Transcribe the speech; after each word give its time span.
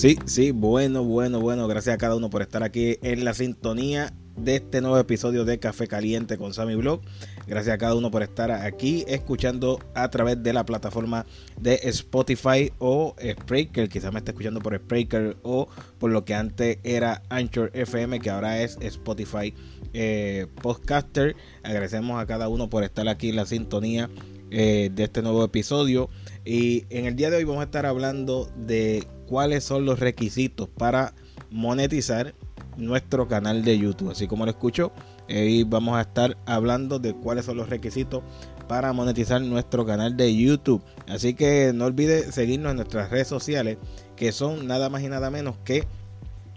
Sí, 0.00 0.18
sí, 0.24 0.50
bueno, 0.50 1.04
bueno, 1.04 1.40
bueno. 1.40 1.68
Gracias 1.68 1.94
a 1.94 1.98
cada 1.98 2.16
uno 2.16 2.30
por 2.30 2.40
estar 2.40 2.62
aquí 2.62 2.96
en 3.02 3.22
la 3.22 3.34
sintonía 3.34 4.14
de 4.34 4.56
este 4.56 4.80
nuevo 4.80 4.98
episodio 4.98 5.44
de 5.44 5.58
Café 5.58 5.88
Caliente 5.88 6.38
con 6.38 6.54
Sammy 6.54 6.74
Blog. 6.74 7.02
Gracias 7.46 7.74
a 7.74 7.76
cada 7.76 7.94
uno 7.94 8.10
por 8.10 8.22
estar 8.22 8.50
aquí 8.50 9.04
escuchando 9.08 9.78
a 9.94 10.08
través 10.08 10.42
de 10.42 10.54
la 10.54 10.64
plataforma 10.64 11.26
de 11.60 11.74
Spotify 11.82 12.72
o 12.78 13.14
Spreaker. 13.20 13.90
Quizás 13.90 14.10
me 14.10 14.20
esté 14.20 14.30
escuchando 14.30 14.60
por 14.60 14.74
Spreaker 14.74 15.36
o 15.42 15.68
por 15.98 16.10
lo 16.10 16.24
que 16.24 16.32
antes 16.32 16.78
era 16.82 17.20
Anchor 17.28 17.70
FM, 17.74 18.20
que 18.20 18.30
ahora 18.30 18.62
es 18.62 18.78
Spotify 18.80 19.52
eh, 19.92 20.46
Podcaster. 20.62 21.36
Agradecemos 21.62 22.18
a 22.18 22.24
cada 22.24 22.48
uno 22.48 22.70
por 22.70 22.84
estar 22.84 23.06
aquí 23.06 23.28
en 23.28 23.36
la 23.36 23.44
sintonía 23.44 24.08
eh, 24.50 24.90
de 24.94 25.04
este 25.04 25.20
nuevo 25.20 25.44
episodio. 25.44 26.08
Y 26.46 26.86
en 26.88 27.04
el 27.04 27.16
día 27.16 27.28
de 27.28 27.36
hoy 27.36 27.44
vamos 27.44 27.60
a 27.60 27.64
estar 27.64 27.84
hablando 27.84 28.50
de 28.56 29.06
cuáles 29.30 29.62
son 29.62 29.86
los 29.86 30.00
requisitos 30.00 30.68
para 30.68 31.14
monetizar 31.52 32.34
nuestro 32.76 33.28
canal 33.28 33.62
de 33.62 33.78
YouTube. 33.78 34.10
Así 34.10 34.26
como 34.26 34.44
lo 34.44 34.50
escucho, 34.50 34.90
hoy 35.28 35.62
vamos 35.62 35.96
a 35.96 36.00
estar 36.00 36.36
hablando 36.46 36.98
de 36.98 37.14
cuáles 37.14 37.44
son 37.44 37.56
los 37.56 37.70
requisitos 37.70 38.24
para 38.66 38.92
monetizar 38.92 39.40
nuestro 39.40 39.86
canal 39.86 40.16
de 40.16 40.34
YouTube. 40.34 40.82
Así 41.06 41.34
que 41.34 41.70
no 41.72 41.84
olvide 41.84 42.32
seguirnos 42.32 42.72
en 42.72 42.78
nuestras 42.78 43.10
redes 43.10 43.28
sociales, 43.28 43.78
que 44.16 44.32
son 44.32 44.66
nada 44.66 44.90
más 44.90 45.00
y 45.02 45.08
nada 45.08 45.30
menos 45.30 45.54
que 45.64 45.86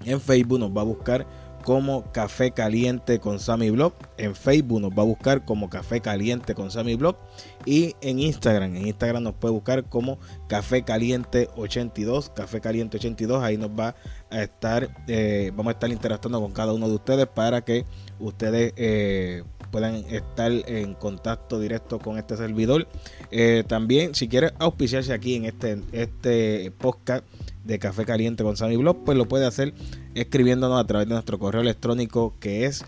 en 0.04 0.20
Facebook 0.20 0.60
nos 0.60 0.76
va 0.76 0.82
a 0.82 0.86
buscar 0.86 1.28
como 1.64 2.12
Café 2.12 2.52
Caliente 2.52 3.20
con 3.20 3.40
Sammy 3.40 3.70
Blog. 3.70 3.94
En 4.18 4.36
Facebook 4.36 4.82
nos 4.82 4.92
va 4.92 5.02
a 5.02 5.06
buscar 5.06 5.46
como 5.46 5.70
Café 5.70 6.02
Caliente 6.02 6.56
con 6.56 6.72
Sammy 6.72 6.96
Blog. 6.96 7.18
Y 7.66 7.96
en 8.02 8.20
Instagram, 8.20 8.76
en 8.76 8.88
Instagram 8.88 9.24
nos 9.24 9.34
puede 9.34 9.54
buscar 9.54 9.86
como 9.90 10.20
Café 10.48 10.84
Caliente 10.84 11.50
82, 11.56 12.32
Café 12.36 12.62
Caliente 12.62 12.98
82. 12.98 13.44
Ahí 13.44 13.58
nos 13.58 13.72
va 13.72 13.96
a 14.30 14.44
estar, 14.44 14.90
eh, 15.08 15.52
vamos 15.56 15.72
a 15.72 15.74
estar 15.74 15.90
interactuando 15.92 16.42
con 16.42 16.52
cada 16.52 16.74
uno 16.74 16.88
de 16.88 16.96
ustedes 16.96 17.28
para 17.28 17.62
que 17.62 17.86
ustedes 18.20 18.74
eh, 18.78 19.44
puedan 19.74 19.96
estar 20.10 20.52
en 20.52 20.94
contacto 20.94 21.60
directo 21.60 21.98
con 21.98 22.20
este 22.20 22.38
servidor. 22.38 22.88
Eh, 23.32 23.64
también, 23.68 24.14
si 24.14 24.28
quieres 24.28 24.54
auspiciarse 24.60 25.14
aquí 25.14 25.36
en 25.36 25.46
este, 25.46 25.82
este 25.92 26.72
podcast 26.78 27.26
de 27.64 27.80
Café 27.80 28.06
Caliente 28.06 28.44
con 28.44 28.56
Sammy 28.56 28.78
Blog, 28.78 29.04
pues 29.04 29.18
lo 29.18 29.28
puede 29.28 29.48
hacer 29.48 29.74
escribiéndonos 30.14 30.80
a 30.80 30.86
través 30.86 31.08
de 31.08 31.16
nuestro 31.16 31.40
correo 31.40 31.62
electrónico 31.62 32.36
que 32.40 32.66
es 32.66 32.86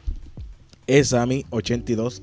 esami82 0.88 2.22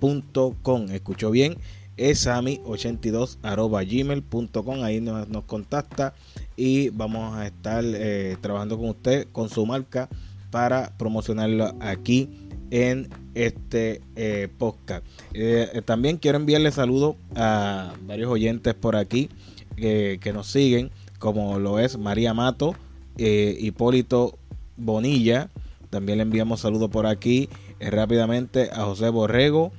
gmail.com. 0.00 0.90
Escuchó 0.90 1.30
bien, 1.30 1.56
esami82 1.96 3.38
gmail.com. 3.86 4.82
Ahí 4.82 5.00
nos, 5.00 5.28
nos, 5.28 5.44
contacta 5.44 6.14
y 6.56 6.90
vamos 6.90 7.36
a 7.36 7.46
estar 7.46 7.84
eh, 7.84 8.36
trabajando 8.40 8.76
con 8.78 8.90
usted, 8.90 9.28
con 9.32 9.48
su 9.48 9.64
marca, 9.66 10.08
para 10.50 10.96
promocionarlo 10.96 11.74
aquí 11.80 12.30
en 12.70 13.08
este 13.34 14.00
eh, 14.16 14.48
podcast. 14.58 15.04
Eh, 15.32 15.82
también 15.84 16.16
quiero 16.16 16.38
enviarle 16.38 16.70
saludos 16.72 17.16
a 17.34 17.94
varios 18.06 18.30
oyentes 18.30 18.74
por 18.74 18.96
aquí 18.96 19.28
que 19.76 20.30
nos 20.32 20.46
siguen 20.46 20.92
como 21.18 21.58
lo 21.58 21.80
es 21.80 21.98
María 21.98 22.32
Mato, 22.32 22.76
Hipólito 23.16 24.38
Bonilla. 24.76 25.50
También 25.94 26.18
le 26.18 26.22
enviamos 26.22 26.62
saludos 26.62 26.90
por 26.90 27.06
aquí 27.06 27.48
eh, 27.78 27.88
rápidamente 27.88 28.68
a 28.72 28.82
José 28.82 29.10
Borrego. 29.10 29.70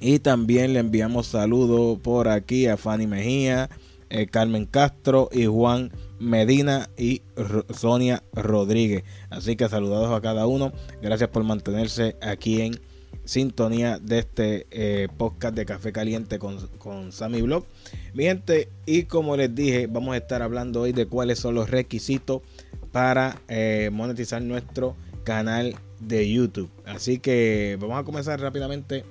Y 0.00 0.18
también 0.18 0.72
le 0.72 0.78
enviamos 0.78 1.26
saludos 1.26 1.98
por 1.98 2.28
aquí 2.28 2.68
a 2.68 2.78
Fanny 2.78 3.06
Mejía, 3.06 3.68
eh, 4.08 4.28
Carmen 4.28 4.64
Castro 4.64 5.28
y 5.30 5.44
Juan 5.44 5.92
Medina 6.18 6.88
y 6.96 7.20
Sonia 7.68 8.22
Rodríguez. 8.32 9.04
Así 9.28 9.56
que 9.56 9.68
saludados 9.68 10.10
a 10.10 10.22
cada 10.22 10.46
uno. 10.46 10.72
Gracias 11.02 11.28
por 11.28 11.44
mantenerse 11.44 12.16
aquí 12.22 12.62
en 12.62 12.80
sintonía 13.26 13.98
de 13.98 14.20
este 14.20 14.66
eh, 14.70 15.08
podcast 15.18 15.54
de 15.54 15.66
Café 15.66 15.92
Caliente 15.92 16.38
con, 16.38 16.66
con 16.78 17.12
Sammy 17.12 17.42
Blog. 17.42 17.66
Mi 18.14 18.24
gente, 18.24 18.70
y 18.86 19.02
como 19.02 19.36
les 19.36 19.54
dije, 19.54 19.86
vamos 19.86 20.14
a 20.14 20.16
estar 20.16 20.40
hablando 20.40 20.80
hoy 20.80 20.92
de 20.92 21.04
cuáles 21.04 21.38
son 21.38 21.54
los 21.54 21.68
requisitos 21.68 22.40
para 22.90 23.42
monetizar 23.92 24.40
nuestro 24.40 24.96
canal 25.26 25.74
de 25.98 26.32
YouTube. 26.32 26.70
Así 26.86 27.18
que 27.18 27.76
vamos 27.80 27.98
a 27.98 28.04
comenzar 28.04 28.40
rápidamente 28.40 29.04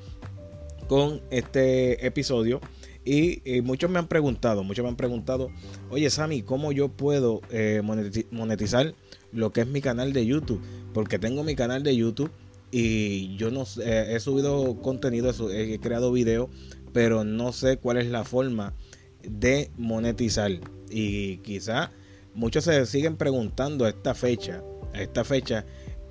con 0.88 1.22
este 1.30 2.08
episodio. 2.08 2.62
Y, 3.04 3.62
muchos 3.62 3.92
me 3.92 4.00
han 4.00 4.08
preguntado, 4.08 4.64
muchos 4.64 4.82
me 4.82 4.90
han 4.90 4.96
preguntado, 4.96 5.52
oye 5.92 6.10
Sammy, 6.10 6.42
¿cómo 6.42 6.72
yo 6.72 6.88
puedo 6.90 7.42
eh, 7.52 7.84
monetizar 8.32 8.96
lo 9.32 9.52
que 9.52 9.62
es 9.62 9.68
mi 9.68 9.82
canal 9.82 10.12
de 10.12 10.26
YouTube? 10.26 10.60
Porque 10.92 11.20
tengo 11.20 11.44
mi 11.44 11.54
canal 11.56 11.84
de 11.84 11.96
YouTube 11.96 12.32
y 12.72 13.36
yo 13.36 13.52
no 13.52 13.66
sé, 13.66 14.16
he 14.16 14.20
subido 14.20 14.82
contenido, 14.82 15.32
he 15.52 15.78
creado 15.80 16.12
videos, 16.12 16.50
pero 16.94 17.24
no 17.24 17.52
sé 17.52 17.78
cuál 17.78 17.98
es 17.98 18.08
la 18.08 18.24
forma 18.24 18.74
de 19.22 19.70
monetizar. 19.78 20.52
Y 20.90 21.38
quizá 21.38 21.92
muchos 22.34 22.64
se 22.64 22.86
siguen 22.88 23.18
preguntando 23.18 23.86
a 23.86 23.90
esta 23.90 24.16
fecha, 24.16 24.64
a 24.94 25.02
esta 25.02 25.24
fecha, 25.24 25.66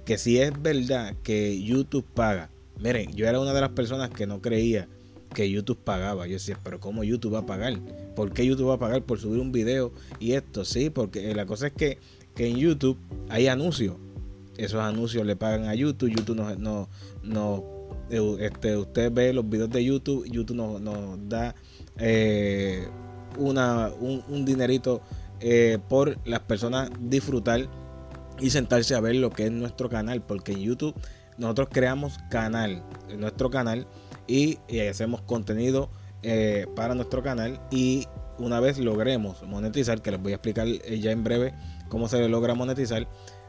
que 0.05 0.19
si 0.19 0.39
es 0.39 0.53
verdad 0.61 1.15
que 1.23 1.63
YouTube 1.63 2.05
paga. 2.15 2.51
Miren, 2.81 3.13
yo 3.13 3.27
era 3.29 3.41
una 3.41 3.53
de 3.53 3.61
las 3.61 3.71
personas 3.71 4.11
que 4.11 4.27
no 4.27 4.41
creía 4.43 4.89
que 5.35 5.51
YouTube 5.51 5.79
pagaba. 5.79 6.27
Yo 6.27 6.35
decía, 6.35 6.59
pero 6.63 6.81
¿cómo 6.81 7.05
YouTube 7.05 7.35
va 7.35 7.41
a 7.41 7.47
pagar? 7.47 7.79
¿Por 8.15 8.33
qué 8.33 8.47
YouTube 8.47 8.69
va 8.69 8.75
a 8.75 8.79
pagar 8.79 9.03
por 9.03 9.19
subir 9.19 9.41
un 9.41 9.53
video 9.53 9.93
y 10.21 10.33
esto? 10.33 10.65
Sí, 10.65 10.91
porque 10.91 11.35
la 11.35 11.47
cosa 11.47 11.69
es 11.69 11.73
que, 11.73 11.99
que 12.35 12.49
en 12.49 12.57
YouTube 12.57 12.99
hay 13.29 13.49
anuncios 13.49 13.97
esos 14.57 14.81
anuncios 14.81 15.27
le 15.27 15.37
pagan 15.37 15.69
a 15.69 15.75
YouTube, 15.75 16.11
YouTube 16.11 16.37
no, 16.37 16.55
no, 16.57 16.89
no 17.23 17.65
este, 18.39 18.77
usted 18.77 19.13
ve 19.13 19.33
los 19.33 19.49
videos 19.49 19.71
de 19.71 19.85
YouTube, 19.85 20.27
YouTube 20.31 20.57
nos, 20.57 21.29
da 21.29 21.55
eh, 21.99 22.87
una, 23.39 23.91
un, 23.99 24.45
dinerito 24.45 25.01
eh, 25.41 25.79
por 25.89 26.17
las 26.27 26.41
personas 26.41 26.91
disfrutar 27.01 27.69
y 28.41 28.51
sentarse 28.51 28.95
a 28.95 29.01
ver 29.01 29.17
lo 29.17 29.31
que 29.31 29.47
es 29.47 29.53
nuestro 29.53 29.89
canal, 29.89 30.23
porque 30.23 30.53
en 30.53 30.61
YouTube 30.61 30.95
nosotros 31.39 31.69
creamos 31.71 32.19
canal, 32.31 32.83
nuestro 33.19 33.51
canal 33.51 33.87
y, 34.27 34.59
hacemos 34.89 35.23
contenido 35.23 35.91
eh, 36.23 36.67
para 36.75 36.95
nuestro 36.95 37.23
canal 37.23 37.61
y 37.71 38.07
una 38.39 38.61
vez 38.61 38.79
logremos 38.79 39.43
monetizar, 39.43 40.03
que 40.03 40.11
les 40.11 40.21
voy 40.21 40.33
a 40.33 40.37
explicar 40.37 40.67
ya 40.67 41.13
en 41.13 41.25
breve 41.25 41.55
cómo 41.89 42.09
se 42.09 42.29
logra 42.29 42.55
monetizar, 42.55 43.09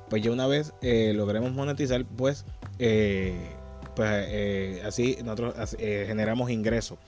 pues 0.09 0.21
ya 0.21 0.31
una 0.31 0.47
vez 0.47 0.73
eh, 0.81 1.13
logremos 1.15 1.51
monetizar, 1.51 2.05
pues, 2.05 2.45
eh, 2.79 3.35
pues 3.95 4.09
eh, 4.11 4.81
así 4.85 5.17
nosotros 5.23 5.75
generamos 5.79 6.51
ingresos. 6.51 6.99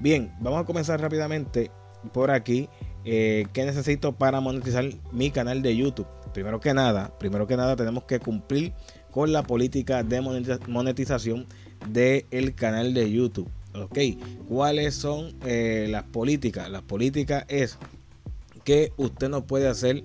Bien, 0.00 0.34
vamos 0.40 0.62
a 0.62 0.64
comenzar 0.64 1.00
rápidamente 1.00 1.70
por 2.12 2.30
aquí. 2.30 2.68
¿Qué 3.04 3.50
necesito 3.54 4.12
para 4.12 4.40
monetizar 4.40 4.84
mi 5.12 5.30
canal 5.30 5.62
de 5.62 5.76
YouTube? 5.76 6.06
Primero 6.34 6.60
que 6.60 6.74
nada, 6.74 7.16
primero 7.18 7.46
que 7.46 7.56
nada 7.56 7.76
tenemos 7.76 8.04
que 8.04 8.18
cumplir 8.18 8.72
con 9.10 9.32
la 9.32 9.44
política 9.44 10.02
de 10.02 10.20
monetización 10.20 11.46
del 11.88 12.54
canal 12.54 12.92
de 12.92 13.10
YouTube. 13.10 13.48
Ok, 13.74 13.98
¿cuáles 14.48 14.94
son 14.94 15.34
las 15.42 16.02
políticas? 16.04 16.68
Las 16.70 16.82
políticas 16.82 17.44
es 17.48 17.78
que 18.64 18.92
usted 18.96 19.28
no 19.28 19.46
puede 19.46 19.68
hacer 19.68 20.02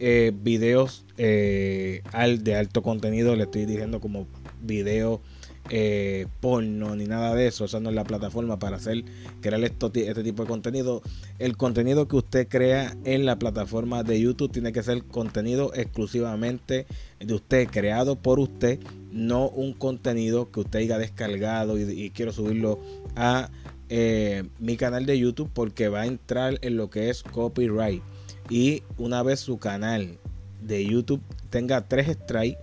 eh, 0.00 0.32
videos 0.34 1.04
eh, 1.16 2.02
de 2.40 2.54
alto 2.54 2.82
contenido, 2.82 3.34
le 3.34 3.44
estoy 3.44 3.66
diciendo 3.66 4.00
como 4.00 4.26
videos 4.62 5.20
eh, 5.70 6.26
porno 6.40 6.96
ni 6.96 7.06
nada 7.06 7.34
de 7.34 7.46
eso. 7.46 7.64
Esa 7.64 7.80
no 7.80 7.90
es 7.90 7.94
la 7.94 8.04
plataforma 8.04 8.58
para 8.58 8.76
hacer 8.76 9.04
crear 9.40 9.62
este 9.62 10.22
tipo 10.22 10.42
de 10.42 10.48
contenido. 10.48 11.02
El 11.38 11.56
contenido 11.56 12.08
que 12.08 12.16
usted 12.16 12.48
crea 12.48 12.96
en 13.04 13.26
la 13.26 13.38
plataforma 13.38 14.02
de 14.02 14.20
YouTube 14.20 14.52
tiene 14.52 14.72
que 14.72 14.82
ser 14.82 15.04
contenido 15.04 15.72
exclusivamente 15.74 16.86
de 17.20 17.34
usted, 17.34 17.68
creado 17.68 18.16
por 18.16 18.38
usted, 18.38 18.78
no 19.12 19.48
un 19.48 19.72
contenido 19.72 20.50
que 20.50 20.60
usted 20.60 20.80
haya 20.80 20.98
descargado 20.98 21.78
y, 21.78 22.10
quiero 22.10 22.32
subirlo 22.32 22.78
a 23.16 23.50
eh, 23.88 24.44
mi 24.58 24.76
canal 24.76 25.06
de 25.06 25.18
YouTube 25.18 25.50
porque 25.52 25.88
va 25.88 26.02
a 26.02 26.06
entrar 26.06 26.58
en 26.62 26.76
lo 26.76 26.90
que 26.90 27.10
es 27.10 27.22
copyright. 27.22 28.02
Y 28.50 28.82
una 28.96 29.22
vez 29.22 29.40
su 29.40 29.58
canal 29.58 30.18
de 30.62 30.84
YouTube 30.84 31.20
tenga 31.50 31.86
tres 31.86 32.16
strikes 32.16 32.58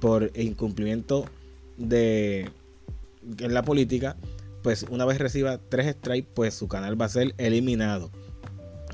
por 0.00 0.30
incumplimiento 0.36 1.26
de 1.76 2.50
en 3.38 3.54
la 3.54 3.62
política, 3.62 4.16
pues 4.62 4.84
una 4.88 5.04
vez 5.04 5.18
reciba 5.18 5.58
tres 5.58 5.94
strikes, 5.96 6.28
pues 6.34 6.54
su 6.54 6.68
canal 6.68 7.00
va 7.00 7.06
a 7.06 7.10
ser 7.10 7.34
eliminado. 7.38 8.10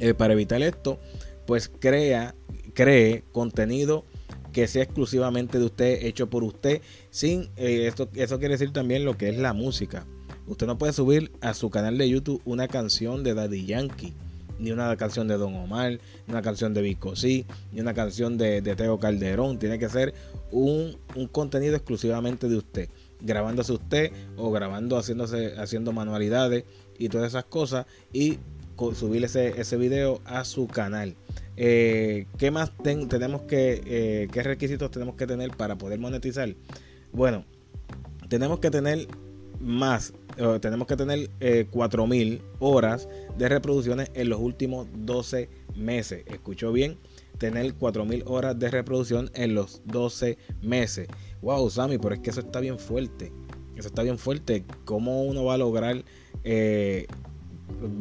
Eh, 0.01 0.15
para 0.15 0.33
evitar 0.33 0.63
esto, 0.63 0.99
pues 1.47 1.69
crea, 1.69 2.35
cree 2.75 3.25
contenido 3.33 4.05
que 4.53 4.69
sea 4.69 4.83
exclusivamente 4.83 5.59
de 5.59 5.65
usted, 5.65 6.05
hecho 6.05 6.29
por 6.29 6.45
usted, 6.45 6.83
sin 7.11 7.51
eh, 7.57 7.87
esto, 7.87 8.09
eso 8.15 8.39
quiere 8.39 8.55
decir 8.55 8.73
también 8.73 9.05
lo 9.05 9.17
que 9.17 9.29
es 9.29 9.39
la 9.39 9.53
música. 9.53 10.07
Usted 10.47 10.67
no 10.67 10.77
puede 10.77 10.93
subir 10.93 11.33
a 11.41 11.55
su 11.55 11.71
canal 11.71 11.97
de 11.99 12.09
YouTube 12.09 12.43
una 12.45 12.69
canción 12.69 13.23
de 13.23 13.35
Daddy 13.35 13.65
Yankee, 13.65 14.15
ni 14.59 14.71
una 14.71 14.97
canción 14.97 15.29
de 15.29 15.37
Don 15.37 15.55
Omar, 15.55 15.93
ni 16.27 16.33
una 16.33 16.43
canción 16.43 16.75
de 16.75 16.83
Vico 16.83 17.15
ni 17.23 17.81
una 17.81 17.95
canción 17.95 18.39
de, 18.39 18.63
Teo 18.63 18.99
Calderón. 18.99 19.59
Tiene 19.59 19.79
que 19.79 19.89
ser 19.89 20.15
un, 20.51 20.97
contenido 21.31 21.77
exclusivamente 21.77 22.49
de 22.49 22.57
usted. 22.57 22.89
Grabándose 23.21 23.73
usted 23.73 24.13
o 24.37 24.51
grabando 24.51 24.97
haciéndose, 24.97 25.55
haciendo 25.57 25.93
manualidades 25.93 26.65
y 26.99 27.09
todas 27.09 27.29
esas 27.29 27.45
cosas. 27.45 27.87
Y 28.13 28.39
subir 28.95 29.25
ese, 29.25 29.61
ese 29.61 29.77
video 29.77 30.21
a 30.25 30.45
su 30.45 30.67
canal. 30.67 31.15
Eh, 31.57 32.27
¿Qué 32.39 32.51
más 32.51 32.73
tenemos 32.83 33.43
que, 33.43 33.83
eh, 33.87 34.29
qué 34.33 34.43
requisitos 34.43 34.91
tenemos 34.91 35.17
que 35.17 35.27
tener 35.27 35.51
para 35.51 35.77
poder 35.77 35.99
monetizar? 35.99 36.55
Bueno, 37.13 37.45
tenemos 38.29 38.59
que 38.59 38.71
tener 38.71 39.07
más 39.61 40.13
tenemos 40.61 40.87
que 40.87 40.97
tener 40.97 41.31
eh, 41.41 41.67
4.000 41.71 42.41
horas 42.59 43.09
de 43.37 43.49
reproducciones 43.49 44.11
en 44.15 44.29
los 44.29 44.41
últimos 44.41 44.89
12 44.95 45.49
meses. 45.75 46.25
Escuchó 46.27 46.73
bien, 46.73 46.99
tener 47.39 47.75
4.000 47.77 48.25
horas 48.27 48.59
de 48.59 48.71
reproducción 48.71 49.31
en 49.35 49.55
los 49.55 49.83
12 49.87 50.39
meses. 50.63 51.09
Wow, 51.43 51.69
Sammy, 51.71 51.99
pero 51.99 52.15
es 52.15 52.21
que 52.21 52.31
eso 52.31 52.41
está 52.41 52.61
bien 52.61 52.79
fuerte. 52.79 53.33
Eso 53.77 53.89
está 53.89 54.03
bien 54.03 54.19
fuerte. 54.19 54.65
¿Cómo 54.85 55.23
uno 55.25 55.45
va 55.45 55.55
a 55.55 55.59
lograr 55.59 56.05
eh, 56.45 57.07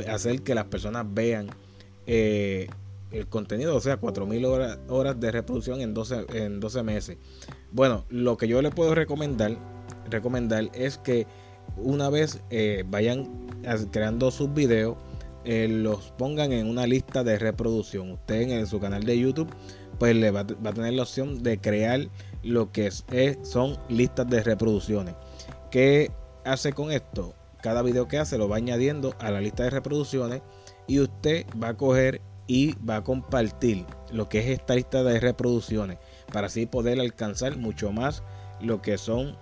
hacer 0.07 0.41
que 0.41 0.55
las 0.55 0.65
personas 0.65 1.05
vean 1.13 1.49
eh, 2.07 2.67
el 3.11 3.27
contenido? 3.27 3.75
O 3.75 3.81
sea, 3.81 3.99
4.000 3.99 4.45
horas, 4.45 4.79
horas 4.89 5.19
de 5.19 5.31
reproducción 5.31 5.81
en 5.81 5.93
12, 5.93 6.25
en 6.33 6.59
12 6.59 6.83
meses. 6.83 7.17
Bueno, 7.71 8.05
lo 8.09 8.37
que 8.37 8.47
yo 8.47 8.61
le 8.61 8.69
puedo 8.69 8.95
recomendar, 8.95 9.57
recomendar 10.09 10.69
es 10.73 10.97
que 10.97 11.25
una 11.77 12.09
vez 12.09 12.41
eh, 12.49 12.83
vayan 12.87 13.29
creando 13.91 14.31
sus 14.31 14.53
videos, 14.53 14.97
eh, 15.43 15.67
los 15.67 16.11
pongan 16.17 16.51
en 16.51 16.67
una 16.67 16.85
lista 16.85 17.23
de 17.23 17.39
reproducción. 17.39 18.11
Usted 18.11 18.41
en, 18.41 18.67
su 18.67 18.79
canal 18.79 19.03
de 19.03 19.17
YouTube, 19.17 19.49
pues 19.99 20.15
le 20.15 20.31
va, 20.31 20.41
a 20.41 20.73
tener 20.73 20.93
la 20.93 21.03
opción 21.03 21.41
de 21.43 21.59
crear 21.59 22.07
lo 22.43 22.71
que 22.71 22.87
es, 22.87 23.05
son 23.43 23.77
listas 23.89 24.29
de 24.29 24.43
reproducciones. 24.43 25.15
¿Qué 25.69 26.11
hace 26.43 26.73
con 26.73 26.91
esto? 26.91 27.35
Cada 27.61 27.81
video 27.81 28.07
que 28.07 28.17
hace 28.17 28.37
lo 28.37 28.49
va 28.49 28.57
añadiendo 28.57 29.15
a 29.19 29.31
la 29.31 29.41
lista 29.41 29.63
de 29.63 29.69
reproducciones 29.69 30.41
y 30.87 30.99
usted 30.99 31.45
va 31.61 31.69
a 31.69 31.77
coger 31.77 32.21
y 32.47 32.73
va 32.83 32.97
a 32.97 33.03
compartir 33.03 33.85
lo 34.11 34.27
que 34.27 34.39
es 34.39 34.47
esta 34.47 34.75
lista 34.75 35.03
de 35.03 35.19
reproducciones 35.19 35.99
para 36.33 36.47
así 36.47 36.65
poder 36.65 36.99
alcanzar 36.99 37.55
mucho 37.57 37.91
más 37.91 38.23
lo 38.59 38.81
que 38.81 38.97
son 38.97 39.37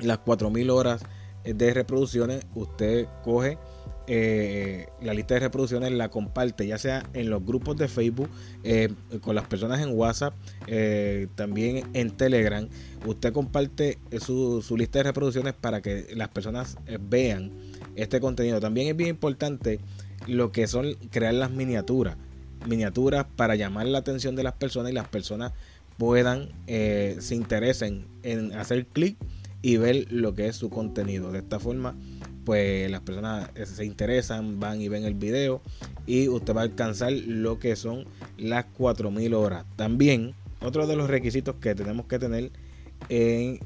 las 0.00 0.18
4000 0.18 0.70
horas 0.70 1.04
de 1.44 1.74
reproducciones, 1.74 2.44
usted 2.54 3.06
coge 3.22 3.58
eh, 4.06 4.88
la 5.00 5.14
lista 5.14 5.32
de 5.34 5.40
reproducciones, 5.40 5.90
la 5.92 6.10
comparte, 6.10 6.66
ya 6.66 6.76
sea 6.76 7.08
en 7.14 7.30
los 7.30 7.44
grupos 7.44 7.78
de 7.78 7.88
Facebook, 7.88 8.28
eh, 8.62 8.92
con 9.22 9.34
las 9.34 9.46
personas 9.46 9.80
en 9.80 9.96
WhatsApp, 9.96 10.34
eh, 10.66 11.28
también 11.36 11.88
en 11.94 12.10
Telegram. 12.10 12.68
Usted 13.06 13.32
comparte 13.32 13.98
su, 14.20 14.60
su, 14.60 14.76
lista 14.76 14.98
de 14.98 15.04
reproducciones 15.04 15.54
para 15.54 15.80
que 15.80 16.08
las 16.14 16.28
personas 16.28 16.76
vean 17.08 17.52
este 17.96 18.20
contenido. 18.20 18.60
También 18.60 18.88
es 18.88 18.96
bien 18.96 19.10
importante 19.10 19.80
lo 20.26 20.52
que 20.52 20.66
son 20.66 20.94
crear 21.10 21.34
las 21.34 21.50
miniaturas. 21.50 22.16
Miniaturas 22.66 23.26
para 23.36 23.54
llamar 23.56 23.86
la 23.86 23.98
atención 23.98 24.36
de 24.36 24.42
las 24.42 24.54
personas 24.54 24.92
y 24.92 24.94
las 24.94 25.08
personas 25.08 25.52
puedan, 25.96 26.50
se 26.66 27.34
interesen 27.34 28.06
en 28.22 28.52
hacer 28.52 28.86
clic 28.86 29.16
y 29.64 29.78
ver 29.78 30.12
lo 30.12 30.34
que 30.34 30.46
es 30.46 30.56
su 30.56 30.68
contenido. 30.68 31.32
De 31.32 31.38
esta 31.38 31.58
forma, 31.58 31.96
pues 32.44 32.90
las 32.90 33.00
personas 33.00 33.48
eh, 33.54 33.64
se 33.64 33.86
interesan, 33.86 34.60
van 34.60 34.82
y 34.82 34.88
ven 34.88 35.04
el 35.04 35.14
video 35.14 35.62
y 36.06 36.28
usted 36.28 36.54
va 36.54 36.60
a 36.60 36.64
alcanzar 36.64 37.12
lo 37.12 37.58
que 37.58 37.74
son 37.74 38.04
las 38.36 38.66
4000 38.66 39.32
horas. 39.32 39.64
También, 39.76 40.34
otro 40.60 40.86
de 40.86 40.96
los 40.96 41.08
requisitos 41.08 41.56
que 41.62 41.74
tenemos 41.74 42.04
que 42.04 42.18
tener 42.18 42.52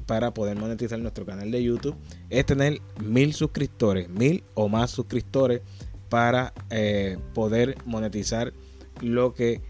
para 0.05 0.33
poder 0.33 0.57
monetizar 0.57 0.99
nuestro 0.99 1.25
canal 1.25 1.51
de 1.51 1.63
YouTube 1.63 1.95
es 2.29 2.45
tener 2.45 2.79
mil 3.03 3.33
suscriptores, 3.33 4.07
mil 4.07 4.45
o 4.53 4.69
más 4.69 4.91
suscriptores 4.91 5.61
para 6.07 6.53
eh, 6.69 7.17
poder 7.33 7.75
monetizar 7.85 8.53
lo 9.01 9.33
que 9.33 9.61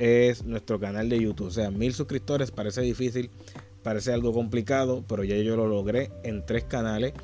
es 0.00 0.44
nuestro 0.44 0.80
canal 0.80 1.08
de 1.08 1.20
YouTube. 1.20 1.46
O 1.46 1.52
sea, 1.52 1.70
mil 1.70 1.94
suscriptores 1.94 2.50
parece 2.50 2.80
difícil, 2.80 3.30
Parece 3.88 4.12
algo 4.12 4.34
complicado, 4.34 5.02
pero 5.08 5.24
ya 5.24 5.36
yo 5.36 5.56
lo 5.56 5.66
logré 5.66 6.10
en 6.22 6.44
tres 6.44 6.64
canales. 6.64 7.14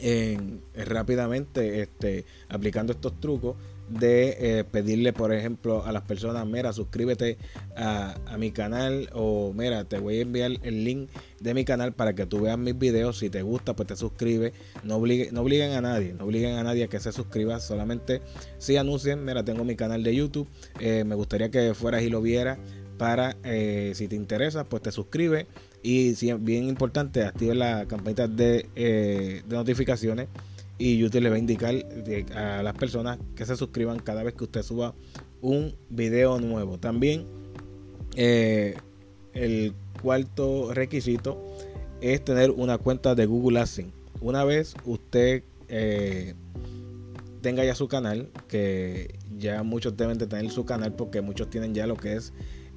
En, 0.00 0.60
rápidamente 0.74 1.80
este, 1.80 2.26
aplicando 2.50 2.92
estos 2.92 3.18
trucos 3.18 3.56
de 3.88 4.36
eh, 4.38 4.64
pedirle, 4.64 5.14
por 5.14 5.32
ejemplo, 5.32 5.86
a 5.86 5.92
las 5.92 6.02
personas, 6.02 6.46
mira, 6.46 6.74
suscríbete 6.74 7.38
a, 7.74 8.18
mi 8.38 8.50
canal 8.50 9.08
o 9.14 9.54
mira, 9.54 9.84
te 9.84 9.98
voy 9.98 10.18
a 10.18 10.20
enviar 10.20 10.50
el 10.62 10.84
link 10.84 11.08
de 11.40 11.54
mi 11.54 11.64
canal 11.64 11.94
para 11.94 12.14
que 12.14 12.26
tú 12.26 12.42
veas 12.42 12.58
mis 12.58 12.78
videos. 12.78 13.18
Si 13.18 13.30
te 13.30 13.40
gusta, 13.40 13.74
pues 13.74 13.86
te 13.86 13.96
suscribes. 13.96 14.52
No, 14.84 14.96
obligue, 14.96 15.30
no 15.32 15.40
obliguen 15.40 15.72
a 15.72 15.80
nadie, 15.80 16.12
no 16.12 16.26
obliguen 16.26 16.56
a 16.56 16.64
nadie 16.64 16.84
a 16.84 16.88
que 16.88 17.00
se 17.00 17.12
suscriba. 17.12 17.60
Solamente 17.60 18.20
si 18.58 18.76
anuncien, 18.76 19.24
mira, 19.24 19.42
tengo 19.42 19.64
mi 19.64 19.74
canal 19.74 20.02
de 20.02 20.14
YouTube. 20.14 20.48
Eh, 20.80 21.04
me 21.04 21.14
gustaría 21.14 21.50
que 21.50 21.72
fueras 21.72 22.02
y 22.02 22.10
lo 22.10 22.20
vieras 22.20 22.58
para, 22.98 23.36
eh, 23.44 23.92
si 23.94 24.06
te 24.06 24.16
interesa, 24.16 24.64
pues 24.64 24.82
te 24.82 24.92
suscribes 24.92 25.46
y 25.82 26.12
bien 26.36 26.68
importante, 26.68 27.22
active 27.22 27.54
la 27.54 27.86
campanita 27.86 28.26
de, 28.26 28.68
eh, 28.74 29.42
de, 29.46 29.56
notificaciones 29.56 30.28
y 30.76 30.98
YouTube 30.98 31.22
le 31.22 31.30
va 31.30 31.36
a 31.36 31.38
indicar 31.38 31.74
a 32.34 32.62
las 32.62 32.74
personas 32.74 33.18
que 33.34 33.44
se 33.46 33.56
suscriban 33.56 33.98
cada 33.98 34.22
vez 34.22 34.34
que 34.34 34.44
usted 34.44 34.62
suba 34.62 34.94
un 35.40 35.74
video 35.88 36.40
nuevo. 36.40 36.78
También 36.78 37.26
eh, 38.16 38.76
el 39.34 39.74
cuarto 40.02 40.72
requisito 40.72 41.40
es 42.00 42.24
tener 42.24 42.50
una 42.50 42.78
cuenta 42.78 43.14
de 43.14 43.26
Google 43.26 43.60
AdSense. 43.60 43.92
Una 44.20 44.44
vez 44.44 44.74
usted 44.84 45.42
eh, 45.68 46.34
tenga 47.40 47.64
ya 47.64 47.74
su 47.74 47.88
canal, 47.88 48.30
que 48.48 49.18
ya 49.36 49.62
muchos 49.62 49.96
deben 49.96 50.18
de 50.18 50.26
tener 50.26 50.50
su 50.50 50.64
canal 50.64 50.92
porque 50.94 51.20
muchos 51.20 51.50
tienen 51.50 51.74
ya 51.74 51.86
lo 51.86 51.96
que 51.96 52.14
es 52.14 52.32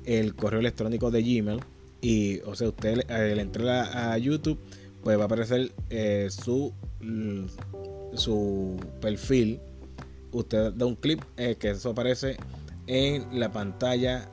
el 0.06 0.36
correo 0.36 0.60
electrónico 0.60 1.12
de 1.12 1.22
Gmail 1.22 1.60
y, 2.02 2.40
o 2.42 2.56
sea, 2.56 2.70
usted 2.70 3.10
al 3.10 3.40
entrar 3.40 3.96
a, 3.96 4.18
YouTube, 4.18 4.60
pues 5.04 5.18
va 5.18 5.24
a 5.24 5.26
aparecer 5.26 5.72
eh, 5.90 6.28
su, 6.30 6.74
su 8.14 8.78
perfil. 9.00 9.60
Usted 10.32 10.74
da 10.74 10.86
un 10.86 10.96
clip 10.96 11.22
eh, 11.38 11.56
que 11.60 11.72
eso 11.72 11.92
aparece 11.92 12.38
en 12.88 13.40
la 13.40 13.52
pantalla 13.52 14.30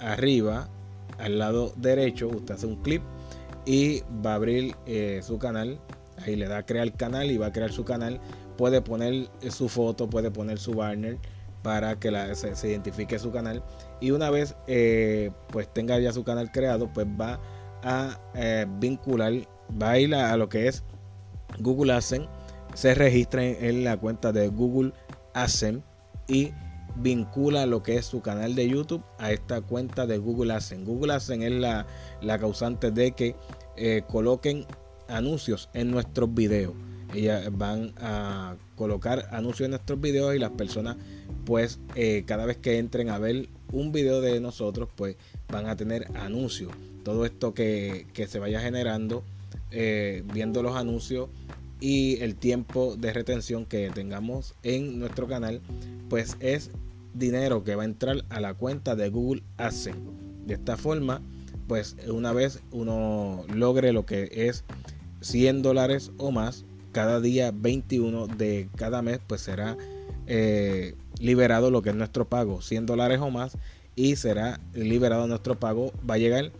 arriba, 0.00 0.70
al 1.18 1.38
lado 1.38 1.74
derecho. 1.76 2.28
Usted 2.28 2.54
hace 2.54 2.66
un 2.66 2.82
clip 2.82 3.02
y 3.66 4.02
va 4.24 4.32
a 4.32 4.36
abrir 4.36 4.74
eh, 4.86 5.20
su 5.22 5.38
canal. 5.38 5.80
Ahí 6.18 6.36
le 6.36 6.46
da 6.46 6.64
crear 6.64 6.92
canal 6.96 7.30
y 7.30 7.36
va 7.36 7.46
a 7.46 7.52
crear 7.52 7.72
su 7.72 7.84
canal. 7.84 8.20
Puede 8.56 8.80
poner 8.80 9.28
su 9.50 9.68
foto, 9.68 10.08
puede 10.08 10.30
poner 10.30 10.58
su 10.58 10.72
banner 10.74 11.18
para 11.62 11.98
que 11.98 12.10
se, 12.34 12.68
identifique 12.68 13.18
su 13.18 13.30
canal. 13.30 13.62
Y 14.00 14.10
una 14.10 14.30
vez 14.30 14.56
eh, 14.66 15.30
pues 15.48 15.72
tenga 15.72 15.98
ya 15.98 16.12
su 16.12 16.24
canal 16.24 16.50
creado 16.50 16.92
pues 16.92 17.06
va 17.06 17.40
a 17.82 18.18
eh, 18.34 18.66
vincular 18.78 19.32
va 19.80 19.90
a 19.90 19.98
ir 19.98 20.14
a, 20.14 20.36
lo 20.36 20.48
que 20.48 20.68
es 20.68 20.84
Google 21.58 21.92
AdSense 21.92 22.28
se 22.74 22.94
registra 22.94 23.44
en, 23.44 23.84
la 23.84 23.96
cuenta 23.96 24.32
de 24.32 24.48
Google 24.48 24.92
AdSense 25.34 25.82
y 26.28 26.52
vincula 26.96 27.66
lo 27.66 27.82
que 27.82 27.96
es 27.96 28.06
su 28.06 28.20
canal 28.20 28.54
de 28.54 28.68
YouTube 28.68 29.02
a 29.18 29.32
esta 29.32 29.60
cuenta 29.60 30.06
de 30.06 30.18
Google 30.18 30.52
AdSense. 30.52 30.84
Google 30.84 31.12
AdSense 31.14 31.46
es 31.46 31.52
la, 31.52 32.38
causante 32.38 32.90
de 32.90 33.12
que 33.12 33.36
eh, 33.76 34.02
coloquen 34.08 34.66
anuncios 35.08 35.68
en 35.74 35.90
nuestros 35.90 36.32
videos 36.32 36.74
ellas 37.14 37.48
van 37.56 37.92
a 37.98 38.56
colocar 38.76 39.28
anuncios 39.32 39.66
en 39.66 39.70
nuestros 39.72 40.00
videos 40.00 40.34
y 40.34 40.38
las 40.38 40.50
personas 40.50 40.96
pues 41.44 41.78
eh, 41.94 42.24
cada 42.26 42.46
vez 42.46 42.56
que 42.56 42.78
entren 42.78 43.08
a 43.10 43.18
ver 43.18 43.48
un 43.72 43.92
video 43.92 44.20
de 44.20 44.40
nosotros 44.40 44.88
pues 44.94 45.16
van 45.48 45.66
a 45.66 45.76
tener 45.76 46.06
anuncios 46.16 46.72
todo 47.04 47.24
esto 47.26 47.52
que, 47.54 48.06
se 48.28 48.38
vaya 48.38 48.60
generando 48.60 49.24
eh, 49.70 50.22
viendo 50.32 50.62
los 50.62 50.76
anuncios 50.76 51.28
y 51.82 52.20
el 52.22 52.36
tiempo 52.36 52.94
de 52.96 53.12
retención 53.12 53.66
que 53.66 53.90
tengamos 53.90 54.54
en 54.62 55.00
nuestro 55.00 55.26
canal, 55.26 55.60
pues 56.08 56.36
es 56.38 56.70
dinero 57.12 57.64
que 57.64 57.74
va 57.74 57.82
a 57.82 57.86
entrar 57.86 58.24
a 58.30 58.40
la 58.40 58.54
cuenta 58.54 58.94
de 58.94 59.08
Google 59.08 59.42
AdSense. 59.56 59.98
De 60.46 60.54
esta 60.54 60.76
forma, 60.76 61.20
pues 61.66 61.96
una 62.06 62.32
vez 62.32 62.62
uno 62.70 63.44
logre 63.52 63.92
lo 63.92 64.06
que 64.06 64.30
es 64.32 64.62
100 65.22 65.62
dólares 65.62 66.12
o 66.18 66.30
más, 66.30 66.64
cada 66.92 67.20
día 67.20 67.52
21 67.54 68.26
de 68.28 68.68
cada 68.76 69.02
mes, 69.02 69.20
pues 69.26 69.40
será 69.40 69.76
eh, 70.26 70.94
liberado 71.18 71.70
lo 71.70 71.82
que 71.82 71.90
es 71.90 71.96
nuestro 71.96 72.28
pago, 72.28 72.62
100 72.62 72.86
dólares 72.86 73.20
o 73.20 73.30
más, 73.30 73.56
y 73.96 74.16
será 74.16 74.60
liberado 74.74 75.26
nuestro 75.26 75.58
pago. 75.58 75.92
Va 76.08 76.14
a 76.14 76.18
llegar 76.18 76.52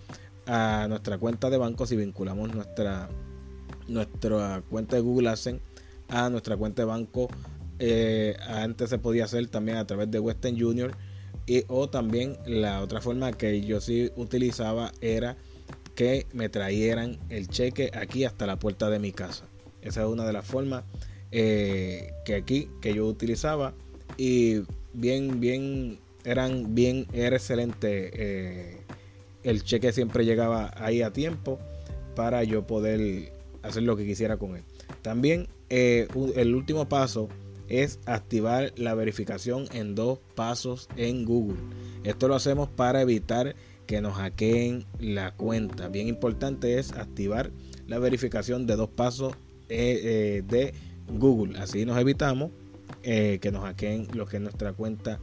a 0.46 0.86
nuestra 0.88 1.18
cuenta 1.18 1.50
de 1.50 1.58
banco 1.58 1.86
si 1.86 1.96
vinculamos 1.96 2.54
nuestra, 2.54 3.08
nuestra 3.88 4.62
cuenta 4.68 4.96
de 4.96 5.02
Google 5.02 5.28
AdSense 5.28 5.62
a 6.08 6.28
nuestra 6.30 6.56
cuenta 6.56 6.82
de 6.82 6.86
banco. 6.86 7.28
Eh, 7.78 8.36
antes 8.46 8.90
se 8.90 8.98
podía 8.98 9.24
hacer 9.24 9.46
también 9.48 9.78
a 9.78 9.86
través 9.86 10.10
de 10.10 10.20
Western 10.20 10.58
Junior 10.60 10.92
y, 11.46 11.64
o 11.68 11.88
también 11.88 12.36
la 12.46 12.80
otra 12.80 13.00
forma 13.00 13.32
que 13.32 13.62
yo 13.62 13.80
sí 13.80 14.10
utilizaba 14.16 14.92
era 15.00 15.36
que 15.94 16.26
me 16.32 16.48
trajeran 16.48 17.18
el 17.28 17.48
cheque 17.48 17.90
aquí 17.94 18.24
hasta 18.24 18.46
la 18.46 18.58
puerta 18.58 18.88
de 18.88 18.98
mi 18.98 19.12
casa. 19.12 19.44
Esa 19.82 20.02
es 20.02 20.08
una 20.08 20.24
de 20.24 20.32
las 20.32 20.46
formas 20.46 20.84
eh, 21.30 22.12
que 22.24 22.34
aquí 22.34 22.68
que 22.80 22.94
yo 22.94 23.06
utilizaba 23.06 23.74
y 24.16 24.62
bien 24.92 25.40
bien 25.40 25.98
eran 26.24 26.74
bien 26.74 27.06
era 27.12 27.36
excelente 27.36 28.10
eh, 28.14 28.80
el 29.42 29.64
cheque 29.64 29.92
siempre 29.92 30.24
llegaba 30.24 30.72
ahí 30.76 31.02
a 31.02 31.12
tiempo 31.12 31.58
para 32.14 32.44
yo 32.44 32.66
poder 32.66 33.32
hacer 33.62 33.82
lo 33.84 33.96
que 33.96 34.04
quisiera 34.04 34.36
con 34.36 34.56
él 34.56 34.62
también 35.00 35.48
eh, 35.70 36.06
el 36.36 36.54
último 36.54 36.86
paso 36.86 37.30
es 37.72 37.98
activar 38.04 38.74
la 38.76 38.94
verificación 38.94 39.64
en 39.72 39.94
dos 39.94 40.18
pasos 40.34 40.88
en 40.96 41.24
Google. 41.24 41.56
Esto 42.04 42.28
lo 42.28 42.34
hacemos 42.34 42.68
para 42.68 43.00
evitar 43.00 43.56
que 43.86 44.02
nos 44.02 44.14
hackeen 44.14 44.84
la 45.00 45.34
cuenta. 45.34 45.88
Bien 45.88 46.08
importante 46.08 46.78
es 46.78 46.92
activar 46.92 47.50
la 47.86 47.98
verificación 47.98 48.66
de 48.66 48.76
dos 48.76 48.90
pasos 48.90 49.34
eh, 49.72 50.00
eh, 50.02 50.42
de 50.46 50.74
Google. 51.08 51.58
Así 51.58 51.86
nos 51.86 51.98
evitamos 51.98 52.50
eh, 53.02 53.38
que 53.40 53.50
nos 53.50 53.64
hackeen 53.64 54.06
lo 54.12 54.26
que 54.26 54.36
es 54.36 54.42
nuestra 54.42 54.74
cuenta 54.74 55.18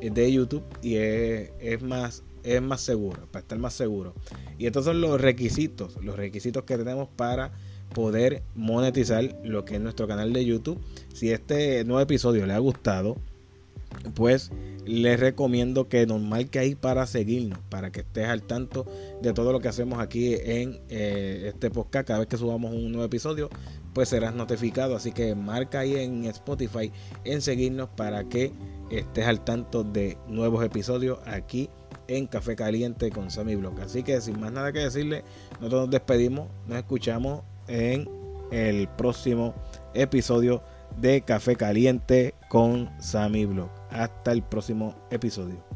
de 0.00 0.32
YouTube 0.32 0.64
y 0.82 0.96
es, 0.96 1.52
es, 1.60 1.80
más 1.80 2.24
es 2.42 2.60
más 2.60 2.80
seguro, 2.80 3.26
para 3.30 3.42
estar 3.42 3.58
más 3.58 3.72
seguro. 3.72 4.14
Y 4.58 4.66
estos 4.66 4.84
son 4.84 5.00
los 5.00 5.20
requisitos, 5.20 5.96
los 6.02 6.16
requisitos 6.16 6.64
que 6.64 6.76
tenemos 6.76 7.08
para 7.08 7.52
poder 7.94 8.42
monetizar 8.54 9.38
lo 9.44 9.64
que 9.64 9.76
es 9.76 9.80
nuestro 9.80 10.08
canal 10.08 10.32
de 10.32 10.44
YouTube. 10.44 10.80
Si 11.14 11.30
este 11.30 11.84
nuevo 11.84 12.00
episodio 12.00 12.44
le 12.46 12.52
ha 12.52 12.58
gustado, 12.58 13.16
pues 14.14 14.50
les 14.84 15.18
recomiendo 15.18 15.88
que 15.88 16.06
nos 16.06 16.20
marque 16.20 16.58
ahí 16.58 16.74
para 16.74 17.06
seguirnos, 17.06 17.58
para 17.70 17.90
que 17.90 18.00
estés 18.00 18.26
al 18.26 18.42
tanto 18.42 18.84
de 19.22 19.32
todo 19.32 19.52
lo 19.52 19.60
que 19.60 19.68
hacemos 19.68 19.98
aquí 19.98 20.34
en 20.34 20.80
este 20.88 21.70
podcast. 21.70 22.06
Cada 22.06 22.18
vez 22.20 22.28
que 22.28 22.36
subamos 22.36 22.74
un 22.74 22.92
nuevo 22.92 23.06
episodio, 23.06 23.48
pues 23.94 24.10
serás 24.10 24.34
notificado. 24.34 24.96
Así 24.96 25.12
que 25.12 25.34
marca 25.34 25.80
ahí 25.80 25.96
en 25.96 26.26
Spotify 26.26 26.92
en 27.24 27.40
seguirnos 27.40 27.88
para 27.88 28.24
que 28.24 28.52
estés 28.90 29.26
al 29.26 29.42
tanto 29.44 29.84
de 29.84 30.18
nuevos 30.28 30.62
episodios 30.64 31.18
aquí 31.26 31.70
en 32.08 32.26
Café 32.26 32.56
Caliente 32.56 33.10
con 33.10 33.30
Sammy 33.30 33.54
Block. 33.54 33.80
Así 33.80 34.02
que 34.02 34.20
sin 34.20 34.38
más 34.40 34.52
nada 34.52 34.72
que 34.72 34.80
decirle, 34.80 35.24
nosotros 35.54 35.82
nos 35.82 35.90
despedimos, 35.90 36.48
nos 36.66 36.78
escuchamos 36.78 37.42
en 37.68 38.08
el 38.50 38.88
próximo 38.88 39.54
episodio 39.94 40.62
de 41.00 41.22
Café 41.22 41.56
Caliente 41.56 42.34
con 42.48 42.90
Sammy 43.00 43.46
Blog. 43.46 43.70
Hasta 43.90 44.32
el 44.32 44.42
próximo 44.42 44.94
episodio. 45.10 45.73